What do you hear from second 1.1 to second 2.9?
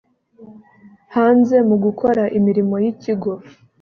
hanze mu gukora imirimo y